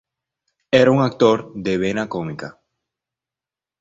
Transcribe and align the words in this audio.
Era 0.71 0.89
un 0.89 1.03
actor 1.03 1.51
de 1.53 1.77
vena 1.77 2.09
cómica. 2.09 2.59